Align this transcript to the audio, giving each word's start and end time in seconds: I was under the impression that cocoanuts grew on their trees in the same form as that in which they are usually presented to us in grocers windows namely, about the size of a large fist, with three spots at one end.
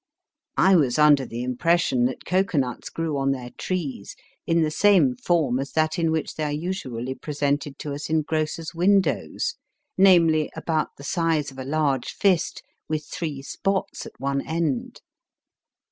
I 0.57 0.75
was 0.77 0.97
under 0.97 1.27
the 1.27 1.43
impression 1.43 2.05
that 2.05 2.25
cocoanuts 2.25 2.89
grew 2.89 3.19
on 3.19 3.29
their 3.29 3.51
trees 3.59 4.15
in 4.47 4.63
the 4.63 4.71
same 4.71 5.15
form 5.15 5.59
as 5.59 5.73
that 5.73 5.99
in 5.99 6.09
which 6.11 6.33
they 6.33 6.43
are 6.45 6.51
usually 6.51 7.13
presented 7.13 7.77
to 7.77 7.93
us 7.93 8.09
in 8.09 8.23
grocers 8.23 8.73
windows 8.73 9.57
namely, 9.99 10.49
about 10.55 10.87
the 10.97 11.03
size 11.03 11.51
of 11.51 11.59
a 11.59 11.65
large 11.65 12.13
fist, 12.13 12.63
with 12.89 13.05
three 13.05 13.43
spots 13.43 14.07
at 14.07 14.19
one 14.19 14.41
end. 14.43 15.01